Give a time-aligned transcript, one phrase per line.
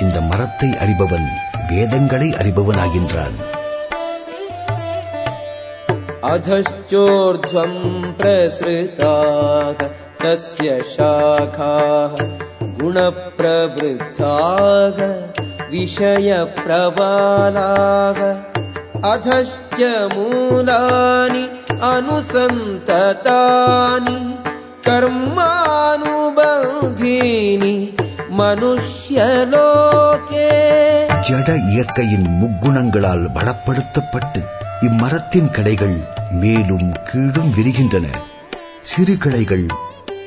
[0.00, 1.28] இந்த மரத்தை அறிபவன்
[1.70, 3.36] வேதங்களை அறிபவனாகின்றான்
[6.28, 7.78] अधश्चोर्ध्वम्
[8.20, 9.78] प्रसृताः
[10.22, 12.14] तस्य शाखाः
[12.80, 14.98] गुणप्रवृद्धाः
[16.86, 18.18] विषयप्रबालाः
[19.12, 19.78] अधश्च
[20.14, 21.44] मूलानि
[21.92, 22.98] अनुसन्ततानि
[26.38, 27.74] कर्मानुबन्धीनि
[28.40, 30.44] मनुष्यलोके
[31.28, 34.40] ஜட இயற்கையின் முக்குணங்களால் பலப்படுத்தப்பட்டு
[34.88, 35.96] இம்மரத்தின் கிளைகள்
[36.42, 38.06] மேலும் கீழும் விரிகின்றன
[38.90, 39.64] சிறு கிளைகள்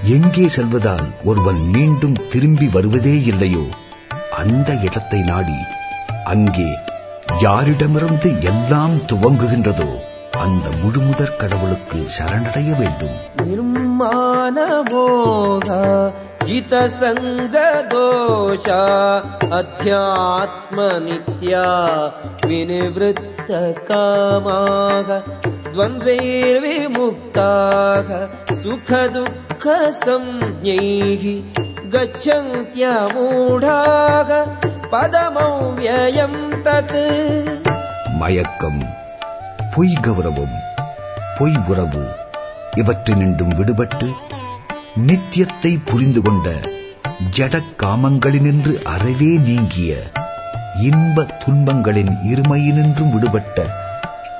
[0.07, 3.63] எங்கே செல்வதால் ஒருவன் மீண்டும் திரும்பி வருவதே இல்லையோ?
[4.31, 5.57] அந்த இடத்தை நாடி
[6.23, 6.69] அங்கே
[7.41, 9.89] யாரிடமிருந்து எல்லாம் துவங்குகின்றதோ?
[10.42, 13.16] அந்த முழுமுதற் கடவுளுக்கு சரணடைய வேண்டும்
[13.48, 15.66] निर्माणमोघ
[17.50, 18.78] जितसङ्गदोषा
[19.58, 21.64] अध्यात्मनित्या
[22.50, 23.10] विनिवृत्तकामाः
[25.74, 28.08] द्वन्द्वैर्विमुक्ताः
[28.62, 29.24] सुखदुःखसंज्ञैः
[31.94, 33.12] गच्छन्त्यमूढाः
[34.94, 36.96] पदमव्ययम् तत्
[38.22, 38.82] மயக்கம்
[39.74, 40.56] பொய் கௌரவம்
[41.38, 42.02] பொய் உறவு
[42.74, 44.08] இவற்றினின்றும் விடுபட்டு
[45.06, 46.48] நித்தியத்தை புரிந்து கொண்ட
[47.36, 49.92] ஜட காமங்களினின்று அறவே நீங்கிய
[50.86, 53.58] இன்ப துன்பங்களின் இருமையினின்றும் விடுபட்ட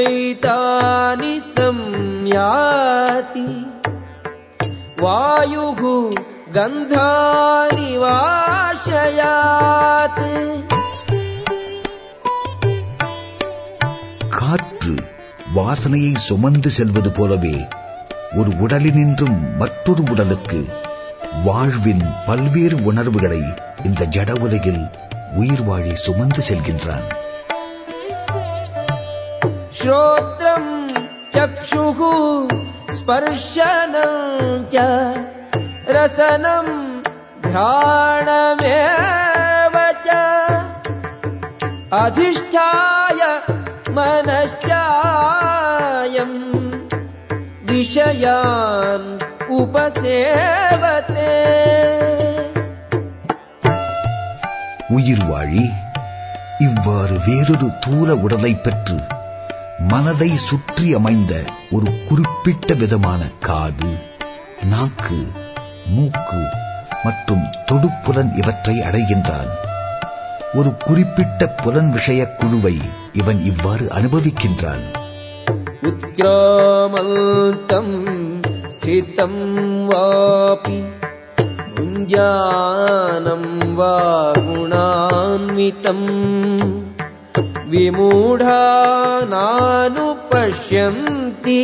[0.00, 3.46] गृहीत्वैतानि संयाति
[5.02, 5.80] वायुः
[6.56, 10.20] गन्धानि वाशयात्
[14.38, 14.96] காற்று
[15.54, 17.56] வாசனையை சுமந்து செல்வது போலவே
[18.38, 20.66] ஒரு உடலினின்றும் மற்றொரு உடலுக்கு
[21.44, 23.42] வாழ்வின் பல்வேறு உணர்வுகளை
[23.82, 24.90] இந்த ஜட உலகில்
[25.34, 27.21] உயிர் வாழி சுமந்து செல்கின்றான்
[29.82, 30.70] श्रोत्रम्
[31.34, 32.00] चक्षुः
[32.98, 34.20] स्पर्शनम्
[34.74, 34.76] च
[35.96, 36.72] रसनम्
[37.50, 38.96] घ्राणमेव
[40.06, 40.08] च
[42.02, 43.20] अधिष्ठाय
[43.98, 45.18] मनश्चायम्
[47.70, 49.08] विषयान्
[49.60, 51.34] उपसेवते
[54.96, 55.64] உயிர் வாழி
[56.66, 58.96] இவ்வாறு வேறொரு தூல உடலை பெற்று
[59.89, 63.91] மனதை சுற்றி அமைந்த ஒரு குறிப்பிட்ட விதமான காது
[64.69, 65.27] நாக்கு
[65.87, 66.41] மூக்கு
[67.03, 69.51] மற்றும் தொடுப்புலன் இவற்றை அடைகின்றான்.
[70.53, 72.77] ஒரு குறிப்பிட்ட புலன் விஷய குழுவை
[73.13, 74.83] இவன் இவ்வாறு அனுபவிக்கின்றான்.
[75.83, 77.11] உத்ராமல்தம்
[79.15, 80.83] தம் வாபி
[82.07, 86.07] ஞானம் வா குணான்விதம்
[87.72, 88.60] विमूढा
[90.30, 91.60] नानुपश्यन्ति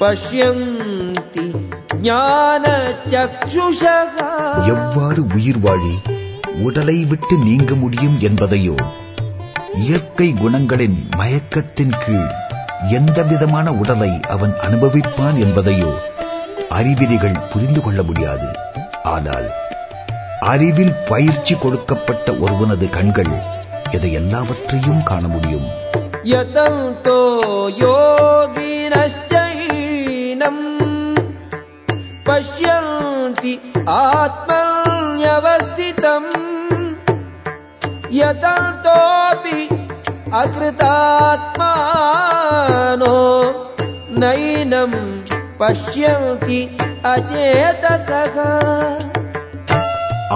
[0.00, 1.46] पश्यन्ति
[2.04, 3.90] ज्ञानचक्षुषः
[4.72, 5.94] எவ்வாறு உயிர் வாழி
[6.66, 8.76] உடலை விட்டு நீங்க முடியும் என்பதையோ
[9.82, 12.30] இயற்கை குணங்களின் மயக்கத்தின் கீழ்
[12.98, 15.92] எந்த விதமான உடலை அவன் அனுபவிப்பான் என்பதையோ
[16.78, 18.48] அறிவிலிகள் புரிந்து கொள்ள முடியாது
[19.08, 19.48] ஆனால்
[20.52, 23.32] அறிவில் பயிற்சி கொடுக்கப்பட்ட ஒருவனது கண்கள்
[23.93, 25.67] இதை எல்லாவற்றையும் காண முடியும்.
[26.25, 27.37] யதந்தோ
[27.81, 30.63] யோகினஷ்டைனம்
[32.27, 33.53] பஷ்யந்தி
[33.99, 36.31] ஆத்மன்யவஸ்திதம்
[38.19, 39.69] யதந்தோபி
[40.39, 41.59] அகிருதாத்மானோ
[44.19, 44.99] நைனம்
[45.59, 46.69] பஷ்யந்தி
[47.11, 48.37] அச்சேதசக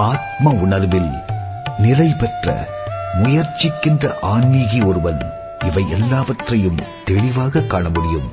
[0.04, 1.12] ஆத்ம உணர்வில்
[1.78, 2.66] நிலை பெற்ற
[3.19, 5.21] முயற்சிக்கின்ற ஆன்மீகி ஒருவன்
[5.67, 8.29] இவை எல்லாவற்றையும் தெளிவாக காண முடியும்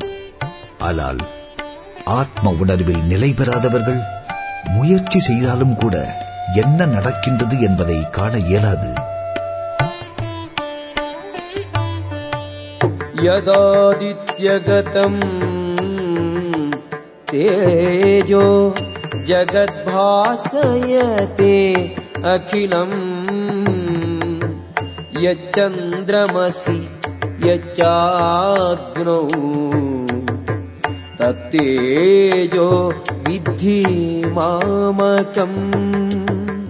[0.80, 1.20] ஆனால்
[2.14, 4.00] ஆத்ம உணர்வில் நிலை பெறாதவர்கள்
[4.74, 5.96] முயற்சி செய்தாலும் கூட
[6.62, 8.92] என்ன நடக்கின்றது என்பதை காண இயலாது
[13.88, 15.20] यदादित्यगतम्
[17.30, 18.44] तेजो
[19.28, 20.76] जगद्भासयते
[22.26, 23.09] अखिलम्
[25.22, 26.76] यच्चन्द्रमसि
[27.46, 29.18] यच्चाग्नौ
[31.20, 32.68] तत्तेजो
[33.28, 33.78] विद्धि
[34.38, 35.58] मामकम्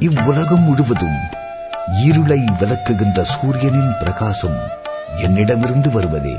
[0.06, 1.18] இவ்வுலகம் முழுவதும்
[2.02, 4.58] இருளை விளக்குகின்ற சூரியனின் பிரகாசம்
[5.26, 6.34] என்னிடமிருந்து வருவதே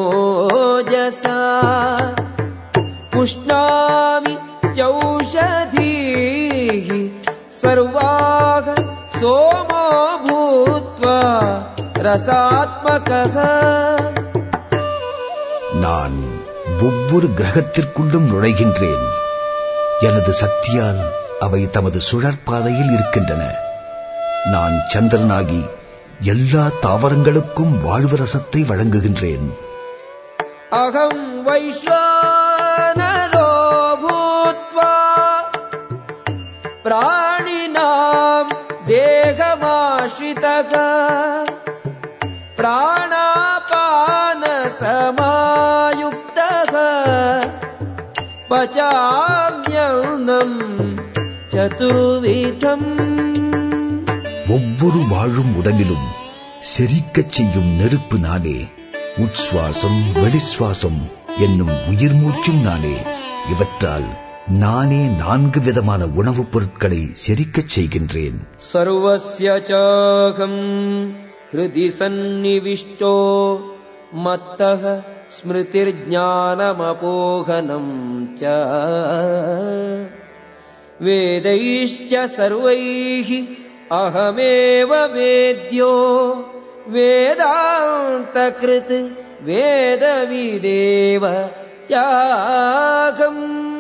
[0.00, 1.38] धारयाम्यगमोजसा
[3.14, 4.34] पुष्णामि
[4.78, 6.88] चौषधीः
[7.60, 8.68] सर्वाः
[9.18, 9.84] सोमो
[10.26, 11.18] भूत्वा
[12.08, 13.36] रसात्मकः
[15.84, 16.16] நான்
[16.86, 19.04] ஒவ்வொரு கிரகத்திற்குள்ளும் நுழைகின்றேன்
[20.08, 21.00] எனது சக்தியால்
[21.46, 23.42] அவை தமது சுழற்பாதையில் இருக்கின்றன
[24.52, 25.60] நான் சந்திரனாகி
[26.21, 29.53] எல்லா தாவரங்களுக்கும் வாழ்வு ரசத்தை வழங்குகின்றேன்.
[30.69, 31.95] அகம் வைஸ்வானரோ
[34.03, 34.95] பூத்வா
[36.83, 38.51] பிராணினாம்
[38.87, 40.73] தேகமாஸ்ரிதக
[42.57, 44.41] பிராணாபான
[44.79, 46.73] சமாயுக்தக
[48.49, 50.29] பச்சாமியம்
[51.53, 53.13] சதுர்விதம்.
[54.49, 56.07] ஒவ்வொரு வாழும் உடலிலும்
[56.77, 58.65] செரிக்கச் செய்யும் நெருப்பு நானே
[59.17, 60.99] உட்சுவாசம் வெளிசுவாசம்
[61.39, 62.93] என்னும் உயிர் மூச்சும் நானே
[63.51, 64.03] இவற்றால்
[64.47, 68.37] நானே நான்கு விதமான உணவுப் பொருட்களை செரிக்கச் செய்கின்றேன்.
[68.73, 70.59] சர்வசியாகம்
[71.51, 73.57] ஹிருதி சந்நிவிஷ்டோ
[74.25, 76.33] மத்தக ஸ்மிருதிர்ஞானமபோகனம்
[78.33, 78.43] ச.
[80.99, 86.33] வேதைஷ்ட சர்வைஹி அகமேவ வேத்யோ
[86.87, 89.11] வேதாந்த கிருத்
[89.45, 91.51] வேதவிதேவ
[91.87, 93.71] தியாகம்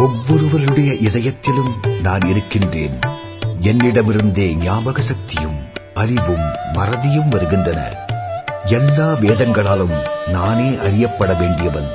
[0.00, 2.98] ஒவ்வொருவருடைய இதயத்திலும் நான் இருக்கின்றேன்.
[3.60, 8.02] என்னிடமிருந்தே ஞாபக சக்தியும் அறிவும் மறதியும் வருகின்றன.
[8.64, 11.88] எல்லா வேதங்களாலும் நானே அறியப்பட வேண்டியவன்.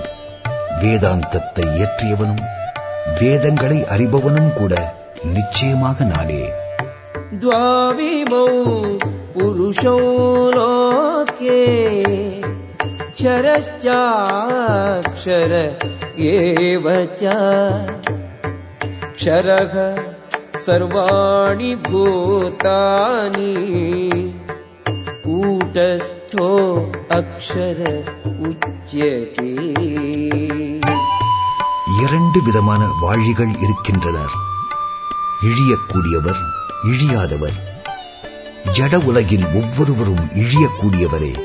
[0.81, 2.41] வேதாந்தத்தை இயற்றியவனும்
[3.19, 6.49] வேதங்களை அறிபவனும் கூட நிச்சயமாக நானே.
[7.42, 8.46] द्वाविमौ
[9.34, 9.98] पुरुषौ
[10.56, 11.60] लोके
[14.16, 15.52] क्षरश्चाक्षर
[16.32, 16.86] एव
[17.20, 17.22] च
[19.16, 19.74] क्षरः
[20.64, 23.54] सर्वाणि भूतानि
[25.26, 26.48] कूटस्थो
[27.20, 27.80] अक्षर
[28.50, 29.50] उच्यते
[32.04, 34.34] இரண்டு விதமான வாழிகள் இருக்கின்றனர்
[35.48, 36.40] இழியக்கூடியவர்
[36.83, 37.53] இழியாதவர்.
[38.73, 41.37] ஜட உலகில் ஒவ்வொருவரும் இழியக்கூடியவரே.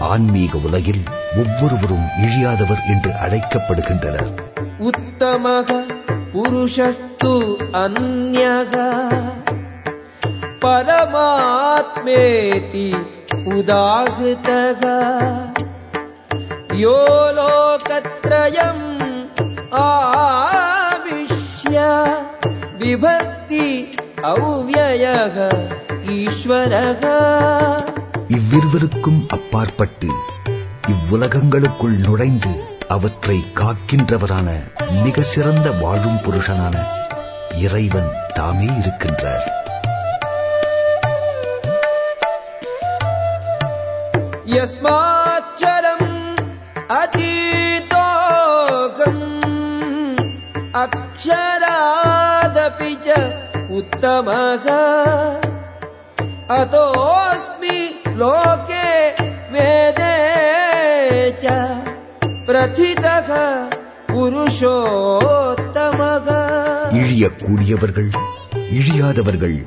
[0.00, 1.04] ஆன்மீக உலகில்
[1.36, 4.40] ஒவ்வொருவரும் இழியாதவர் என்று அழைக்கப்படுகின்றனர்.
[4.78, 5.86] உத்தமக
[6.32, 9.02] புருஷஸ்து அந்யக
[10.60, 12.94] பரமாத்மேதி
[13.44, 15.02] உதாகிருதக
[16.68, 19.00] யோ லோகத்ரயம்
[19.70, 21.78] ஆவிஷ்ய
[24.22, 25.48] அவ்யயக
[26.04, 27.04] ஈஸ்வரக.
[28.28, 30.08] இவ்விருவருக்கும் அப்பாற்பட்டு
[30.86, 32.48] இவ்வுலகங்களுக்குள் நுழைந்து
[32.88, 34.48] அவற்றை காக்கின்றவரான
[35.04, 36.76] மிக சிறந்த வாழும் புருஷனான
[37.58, 39.54] இறைவன் தாமே இருக்கின்றார்.
[44.44, 46.08] யஸ்மாச்சரம்
[46.88, 47.80] அதீதோகம்
[50.72, 52.05] அக்ஷரா
[53.77, 54.65] उत्तमः
[56.53, 57.77] अतोऽस्मि
[58.21, 58.87] लोके
[59.53, 60.15] वेदे
[61.43, 61.45] च
[62.47, 63.29] प्रथितः
[64.91, 66.27] पुरुषोत्तमः
[67.01, 68.09] இழியக்கூடியவர்கள்
[68.77, 69.57] இழியாதவர்கள்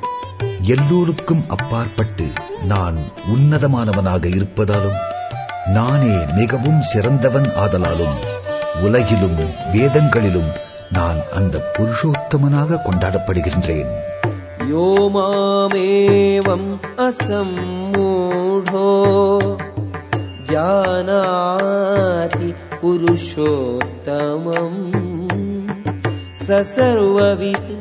[0.73, 2.25] எல்லோருக்கும் அப்பாற்பட்டு
[2.71, 2.97] நான்
[3.33, 4.99] உன்னதமானவனாக இருப்பதாலும்
[5.75, 8.15] நானே மிகவும் சிறந்தவன் ஆதலாலும்
[8.85, 9.37] உலகிலும்
[9.73, 10.49] வேதங்களிலும்
[10.89, 13.93] நான் அந்த புருஷோத்தமனாக கொண்டாடப்படுகின்றேன்
[14.67, 16.69] यो मामेवम्
[17.05, 18.91] असम्मूढो
[20.51, 22.49] जानाति
[22.81, 24.79] पुरुषोत्तमम्
[26.37, 27.71] स सर्ववित्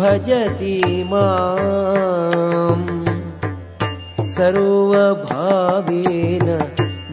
[0.00, 0.74] भजति
[1.12, 2.86] माम्
[5.14, 6.48] सर्वभावेन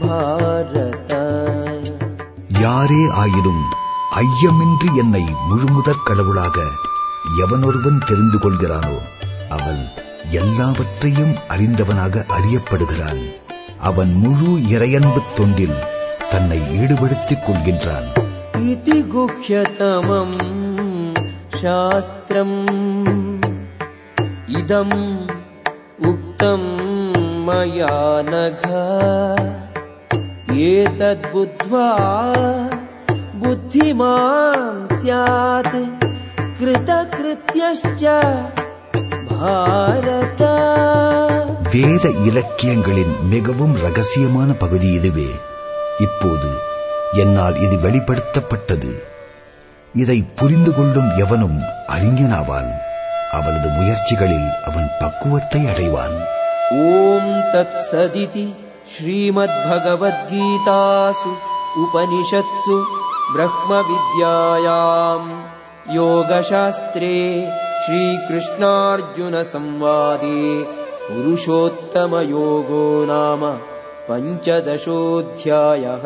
[0.03, 1.11] भारत
[2.61, 3.61] யாரே ஆயினும்
[4.14, 6.60] ஐயமின்றி என்னை முழுமுதற் கடவுளாக
[7.38, 8.94] எவனொருவன் தெரிந்து கொள்கிறானோ
[9.48, 9.88] அவன்
[10.30, 13.22] எல்லாவற்றையும் அறிந்தவனாக அறியப்படுகிறான்.
[13.78, 15.76] அவன் முழு இறையன்பு தொண்டில்
[16.30, 18.28] தன்னை ஈடுபடுத்திக் கொள்கின்றான்.
[18.68, 20.38] இது குஹ்யதமம்
[21.62, 22.64] சாஸ்திரம்.
[24.46, 25.26] இதம்
[26.02, 26.78] உக்தம்
[27.48, 28.68] மயா நக
[30.52, 31.92] ஏதத் புத்வா
[33.41, 35.77] बुद्धिमान् स्यात्
[36.59, 38.03] कृतकृत्यश्च
[39.33, 40.41] भारत
[41.73, 45.27] வேத இலக்கியங்களின் மிகவும் ரகசியமான பகுதி இதுவே
[46.05, 46.49] இப்போது
[47.23, 48.91] என்னால் இது வெளிப்படுத்தப்பட்டது
[49.93, 51.59] இதை புரிந்து கொள்ளும் எவனும்
[51.95, 52.71] அறிஞனாவான்
[53.37, 56.17] அவனது முயற்சிகளில் அவன் பக்குவத்தை அடைவான்
[56.71, 56.73] ॐ
[57.53, 58.43] तत्सदिति
[58.91, 61.31] श्रीमद्भगवद्गीतासु
[61.83, 62.75] उपनिषत्सु
[63.32, 65.28] ब्रह्मविद्यायाम्
[65.96, 67.16] योगशास्त्रे
[67.84, 70.40] श्रीकृष्णार्जुनसंवादे
[71.06, 73.42] पुरुषोत्तमयोगो नाम
[74.08, 76.04] पञ्चदशोऽध्यायः